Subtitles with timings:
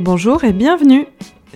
[0.00, 1.06] Bonjour et bienvenue.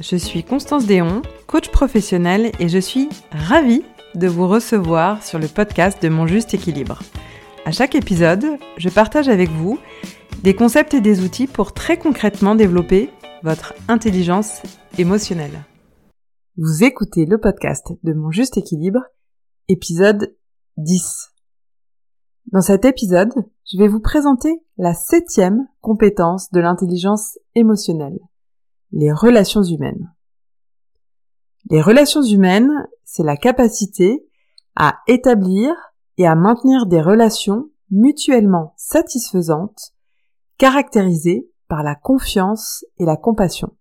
[0.00, 3.82] Je suis Constance Déon, coach professionnel et je suis ravie
[4.14, 7.00] de vous recevoir sur le podcast de Mon Juste Équilibre.
[7.64, 8.46] À chaque épisode,
[8.76, 9.80] je partage avec vous
[10.44, 13.10] des concepts et des outils pour très concrètement développer
[13.42, 14.62] votre intelligence
[14.98, 15.64] émotionnelle.
[16.56, 19.00] Vous écoutez le podcast de Mon Juste Équilibre,
[19.68, 20.36] épisode
[20.76, 21.32] 10.
[22.50, 23.34] Dans cet épisode,
[23.70, 28.18] je vais vous présenter la septième compétence de l'intelligence émotionnelle,
[28.90, 30.14] les relations humaines.
[31.68, 32.70] Les relations humaines,
[33.04, 34.26] c'est la capacité
[34.76, 35.74] à établir
[36.16, 39.92] et à maintenir des relations mutuellement satisfaisantes,
[40.56, 43.76] caractérisées par la confiance et la compassion.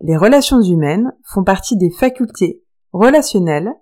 [0.00, 3.74] Les relations humaines font partie des facultés relationnelles,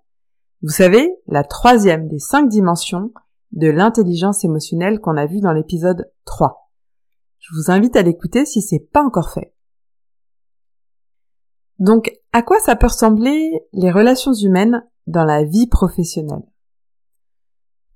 [0.62, 3.12] vous savez, la troisième des cinq dimensions
[3.56, 6.70] de l'intelligence émotionnelle qu'on a vu dans l'épisode 3.
[7.38, 9.54] Je vous invite à l'écouter si c'est pas encore fait.
[11.78, 16.46] Donc, à quoi ça peut ressembler les relations humaines dans la vie professionnelle?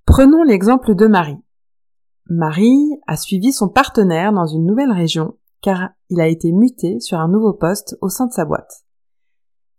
[0.06, 1.38] Prenons l'exemple de Marie.
[2.26, 7.18] Marie a suivi son partenaire dans une nouvelle région car il a été muté sur
[7.18, 8.84] un nouveau poste au sein de sa boîte.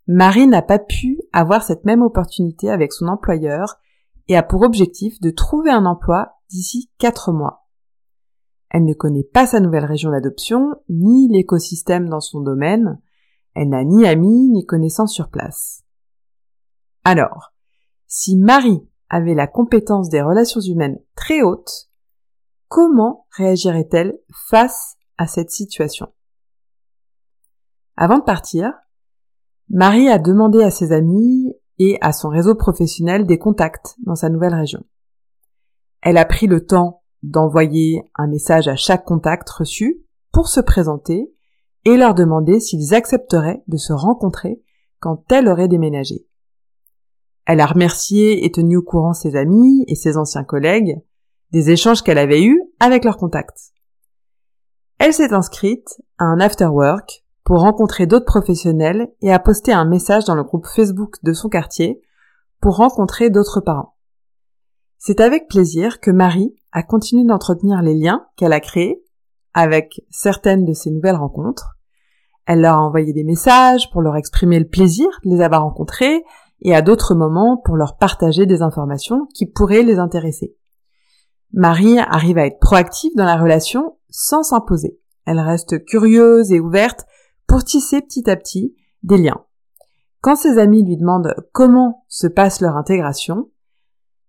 [0.08, 3.78] Marie n'a pas pu avoir cette même opportunité avec son employeur
[4.28, 7.68] et a pour objectif de trouver un emploi d'ici quatre mois.
[8.70, 13.02] Elle ne connaît pas sa nouvelle région d'adoption, ni l'écosystème dans son domaine,
[13.54, 15.84] elle n'a ni amis ni connaissances sur place.
[17.04, 17.54] Alors,
[18.08, 21.90] si Marie avait la compétence des relations humaines très haute,
[22.70, 24.18] comment réagirait-elle
[24.50, 26.14] face à cette situation?
[27.98, 28.72] Avant de partir,
[29.70, 31.54] Marie a demandé à ses amis
[32.02, 34.84] à son réseau professionnel des contacts dans sa nouvelle région.
[36.02, 41.32] Elle a pris le temps d'envoyer un message à chaque contact reçu pour se présenter
[41.86, 44.62] et leur demander s'ils accepteraient de se rencontrer
[45.00, 46.26] quand elle aurait déménagé.
[47.46, 51.02] Elle a remercié et tenu au courant ses amis et ses anciens collègues
[51.52, 53.74] des échanges qu'elle avait eus avec leurs contacts.
[55.00, 60.24] Elle s'est inscrite à un after-work pour rencontrer d'autres professionnels et a posté un message
[60.24, 62.02] dans le groupe Facebook de son quartier
[62.62, 63.98] pour rencontrer d'autres parents.
[64.98, 69.04] C'est avec plaisir que Marie a continué d'entretenir les liens qu'elle a créés
[69.54, 71.76] avec certaines de ses nouvelles rencontres.
[72.46, 76.24] Elle leur a envoyé des messages pour leur exprimer le plaisir de les avoir rencontrés
[76.62, 80.56] et à d'autres moments pour leur partager des informations qui pourraient les intéresser.
[81.52, 84.98] Marie arrive à être proactive dans la relation sans s'imposer.
[85.26, 87.06] Elle reste curieuse et ouverte
[87.52, 89.44] pour tisser petit à petit des liens.
[90.22, 93.52] Quand ses amis lui demandent comment se passe leur intégration,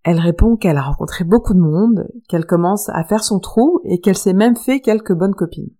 [0.02, 4.00] elle répond qu'elle a rencontré beaucoup de monde, qu'elle commence à faire son trou et
[4.00, 5.70] qu'elle s'est même fait quelques bonnes copines.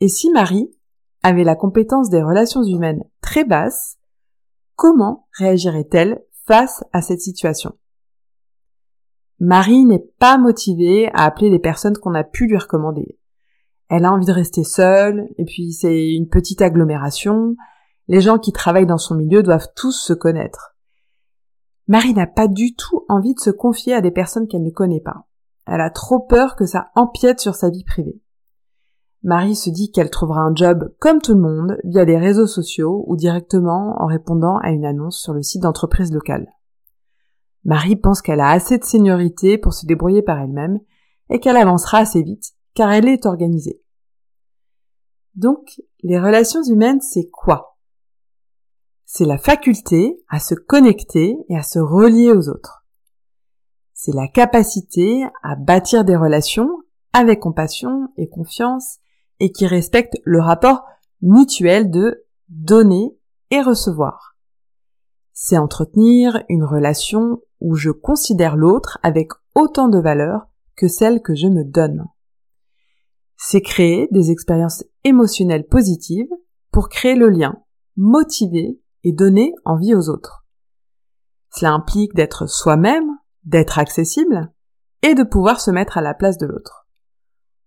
[0.00, 0.72] Et si Marie
[1.22, 3.96] avait la compétence des relations humaines très basse,
[4.74, 7.78] comment réagirait-elle face à cette situation?
[9.38, 13.20] Marie n'est pas motivée à appeler les personnes qu'on a pu lui recommander.
[13.88, 17.54] Elle a envie de rester seule, et puis c'est une petite agglomération,
[18.08, 20.76] les gens qui travaillent dans son milieu doivent tous se connaître.
[21.88, 25.00] Marie n'a pas du tout envie de se confier à des personnes qu'elle ne connaît
[25.00, 25.26] pas.
[25.66, 28.20] Elle a trop peur que ça empiète sur sa vie privée.
[29.22, 33.04] Marie se dit qu'elle trouvera un job comme tout le monde via les réseaux sociaux
[33.06, 36.52] ou directement en répondant à une annonce sur le site d'entreprise locale.
[37.64, 40.78] Marie pense qu'elle a assez de seniorité pour se débrouiller par elle-même
[41.30, 43.82] et qu'elle avancera assez vite car elle est organisée.
[45.34, 47.78] Donc, les relations humaines, c'est quoi?
[49.06, 52.84] C'est la faculté à se connecter et à se relier aux autres.
[53.94, 56.68] C'est la capacité à bâtir des relations
[57.12, 58.98] avec compassion et confiance
[59.40, 60.84] et qui respectent le rapport
[61.22, 63.16] mutuel de donner
[63.50, 64.36] et recevoir.
[65.32, 71.34] C'est entretenir une relation où je considère l'autre avec autant de valeur que celle que
[71.34, 72.06] je me donne.
[73.36, 76.30] C'est créer des expériences émotionnelles positives
[76.72, 77.62] pour créer le lien,
[77.96, 80.44] motiver et donner envie aux autres.
[81.50, 83.08] Cela implique d'être soi-même,
[83.44, 84.52] d'être accessible
[85.02, 86.86] et de pouvoir se mettre à la place de l'autre.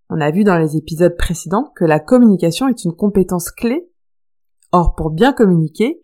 [0.10, 3.90] On a vu dans les épisodes précédents que la communication est une compétence clé.
[4.72, 6.02] Or, pour bien communiquer,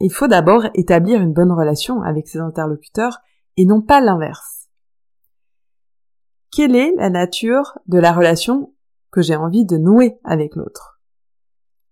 [0.00, 3.20] il faut d'abord établir une bonne relation avec ses interlocuteurs
[3.56, 4.68] et non pas l'inverse.
[6.50, 8.73] Quelle est la nature de la relation
[9.14, 11.00] que j'ai envie de nouer avec l'autre.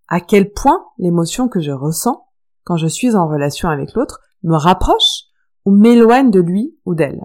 [0.08, 2.26] À quel point l'émotion que je ressens
[2.64, 5.28] quand je suis en relation avec l'autre, me rapproche
[5.64, 7.22] ou m'éloigne de lui ou d'elle?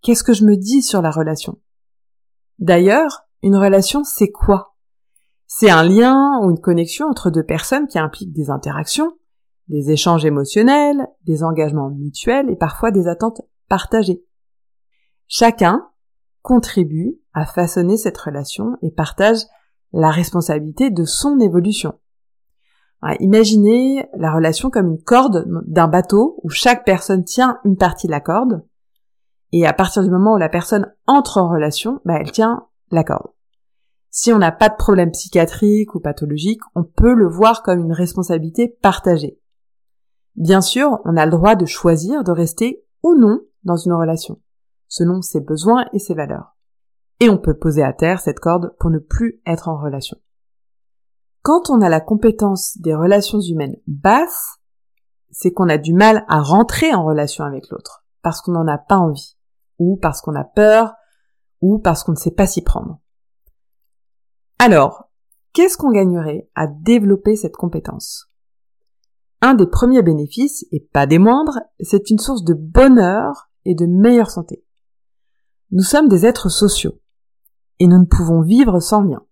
[0.00, 1.58] Qu'est-ce que je me dis sur la relation?
[2.58, 4.74] D'ailleurs, une relation, c'est quoi?
[5.46, 9.12] C'est un lien ou une connexion entre deux personnes qui implique des interactions,
[9.68, 14.24] des échanges émotionnels, des engagements mutuels et parfois des attentes partagées.
[15.26, 15.90] Chacun
[16.44, 19.38] contribue à façonner cette relation et partage
[19.92, 21.98] la responsabilité de son évolution.
[23.18, 28.12] Imaginez la relation comme une corde d'un bateau où chaque personne tient une partie de
[28.12, 28.64] la corde
[29.52, 33.04] et à partir du moment où la personne entre en relation, bah, elle tient la
[33.04, 33.30] corde.
[34.10, 37.92] Si on n'a pas de problème psychiatrique ou pathologique, on peut le voir comme une
[37.92, 39.38] responsabilité partagée.
[40.36, 44.40] Bien sûr, on a le droit de choisir de rester ou non dans une relation,
[44.88, 46.56] selon ses besoins et ses valeurs.
[47.20, 50.18] Et on peut poser à terre cette corde pour ne plus être en relation.
[51.42, 54.58] Quand on a la compétence des relations humaines basses,
[55.30, 58.78] c'est qu'on a du mal à rentrer en relation avec l'autre, parce qu'on n'en a
[58.78, 59.36] pas envie
[59.78, 60.94] ou parce qu'on a peur,
[61.60, 63.00] ou parce qu'on ne sait pas s'y prendre.
[64.58, 65.10] Alors,
[65.52, 68.30] qu'est-ce qu'on gagnerait à développer cette compétence?
[69.40, 73.86] Un des premiers bénéfices, et pas des moindres, c'est une source de bonheur et de
[73.86, 74.64] meilleure santé.
[75.74, 77.00] Nous sommes des êtres sociaux,
[77.80, 79.26] et nous ne pouvons vivre sans lien.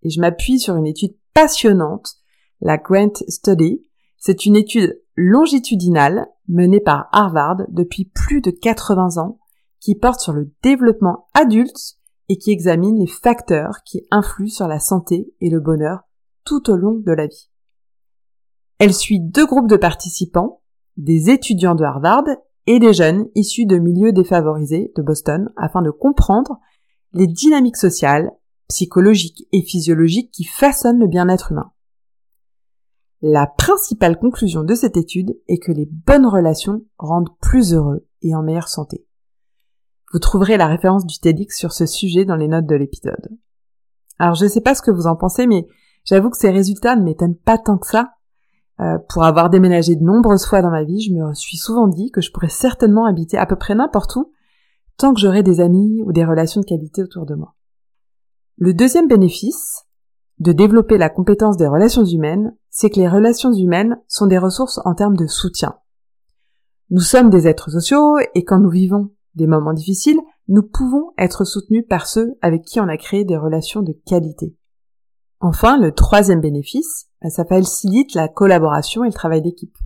[0.00, 2.14] Et je m'appuie sur une étude passionnante,
[2.62, 3.84] la Grant Study.
[4.16, 9.38] C'est une étude longitudinale menée par Harvard depuis plus de 80 ans
[9.80, 11.98] qui porte sur le développement adulte
[12.30, 16.04] et qui examine les facteurs qui influent sur la santé et le bonheur
[16.46, 17.50] tout au long de la vie.
[18.78, 20.62] Elle suit deux groupes de participants,
[20.96, 22.24] des étudiants de Harvard
[22.70, 26.60] et des jeunes issus de milieux défavorisés de Boston afin de comprendre
[27.12, 28.30] les dynamiques sociales,
[28.68, 31.72] psychologiques et physiologiques qui façonnent le bien-être humain.
[33.22, 38.36] La principale conclusion de cette étude est que les bonnes relations rendent plus heureux et
[38.36, 39.04] en meilleure santé.
[40.12, 43.36] Vous trouverez la référence du TEDx sur ce sujet dans les notes de l'épisode.
[44.20, 45.66] Alors je ne sais pas ce que vous en pensez, mais
[46.04, 48.12] j'avoue que ces résultats ne m'étonnent pas tant que ça.
[48.80, 52.10] Euh, pour avoir déménagé de nombreuses fois dans ma vie, je me suis souvent dit
[52.10, 54.32] que je pourrais certainement habiter à peu près n'importe où,
[54.96, 57.54] tant que j'aurais des amis ou des relations de qualité autour de moi.
[58.56, 59.86] Le deuxième bénéfice
[60.38, 64.80] de développer la compétence des relations humaines, c'est que les relations humaines sont des ressources
[64.86, 65.74] en termes de soutien.
[66.88, 71.44] Nous sommes des êtres sociaux et quand nous vivons des moments difficiles, nous pouvons être
[71.44, 74.56] soutenus par ceux avec qui on a créé des relations de qualité.
[75.40, 79.76] Enfin, le troisième bénéfice, ça facilite la collaboration et le travail d'équipe.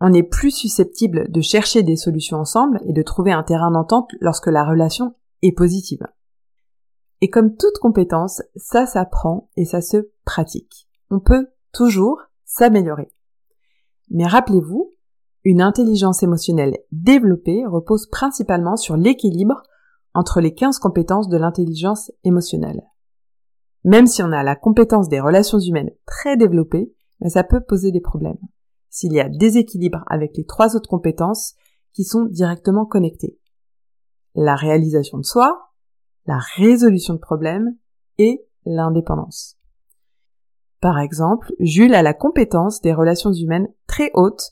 [0.00, 4.10] On est plus susceptible de chercher des solutions ensemble et de trouver un terrain d'entente
[4.20, 6.06] lorsque la relation est positive.
[7.22, 10.88] Et comme toute compétence, ça s'apprend et ça se pratique.
[11.10, 13.12] On peut toujours s'améliorer.
[14.10, 14.92] Mais rappelez-vous,
[15.44, 19.62] une intelligence émotionnelle développée repose principalement sur l'équilibre
[20.14, 22.82] entre les 15 compétences de l'intelligence émotionnelle.
[23.84, 27.90] Même si on a la compétence des relations humaines très développée, ben, ça peut poser
[27.90, 28.38] des problèmes.
[28.90, 31.54] S'il y a déséquilibre avec les trois autres compétences
[31.92, 33.38] qui sont directement connectées.
[34.34, 35.72] La réalisation de soi,
[36.26, 37.76] la résolution de problèmes
[38.18, 39.58] et l'indépendance.
[40.80, 44.50] Par exemple, Jules a la compétence des relations humaines très haute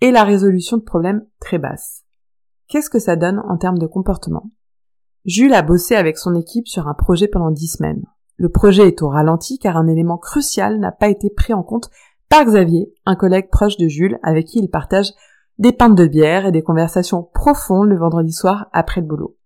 [0.00, 2.04] et la résolution de problèmes très basse.
[2.68, 4.50] Qu'est-ce que ça donne en termes de comportement?
[5.24, 8.04] Jules a bossé avec son équipe sur un projet pendant dix semaines.
[8.42, 11.90] Le projet est au ralenti car un élément crucial n'a pas été pris en compte
[12.28, 15.12] par Xavier, un collègue proche de Jules avec qui il partage
[15.58, 19.36] des pintes de bière et des conversations profondes le vendredi soir après le boulot.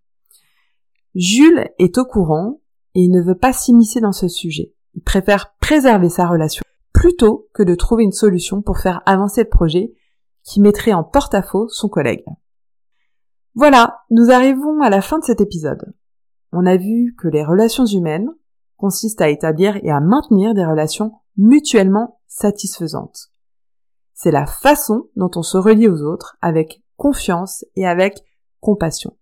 [1.14, 2.62] Jules est au courant
[2.94, 4.72] et il ne veut pas s'immiscer dans ce sujet.
[4.94, 6.62] Il préfère préserver sa relation
[6.94, 9.92] plutôt que de trouver une solution pour faire avancer le projet
[10.42, 12.24] qui mettrait en porte-à-faux son collègue.
[13.54, 15.92] Voilà, nous arrivons à la fin de cet épisode.
[16.50, 18.30] On a vu que les relations humaines
[18.76, 23.30] consistent à établir et à maintenir des relations mutuellement satisfaisantes.
[24.14, 28.22] C'est la façon dont on se relie aux autres avec confiance et avec
[28.60, 29.16] compassion.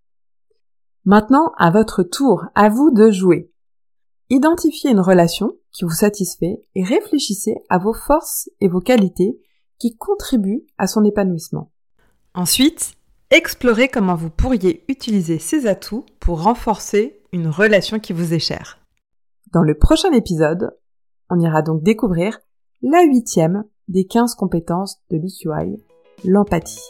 [1.04, 3.50] Maintenant, à votre tour, à vous de jouer.
[4.30, 9.38] Identifiez une relation qui vous satisfait et réfléchissez à vos forces et vos qualités
[9.78, 11.70] qui contribue à son épanouissement.
[12.34, 12.94] Ensuite,
[13.30, 18.78] explorez comment vous pourriez utiliser ces atouts pour renforcer une relation qui vous est chère.
[19.54, 20.72] Dans le prochain épisode,
[21.30, 22.40] on ira donc découvrir
[22.82, 25.80] la huitième des 15 compétences de l'EQI,
[26.24, 26.82] l'empathie.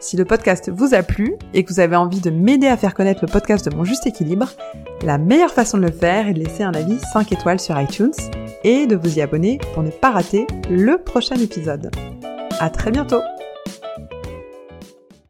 [0.00, 2.94] Si le podcast vous a plu et que vous avez envie de m'aider à faire
[2.94, 4.48] connaître le podcast de Mon Juste Équilibre,
[5.04, 8.10] la meilleure façon de le faire est de laisser un avis 5 étoiles sur iTunes
[8.64, 11.88] et de vous y abonner pour ne pas rater le prochain épisode.
[12.58, 13.20] À très bientôt!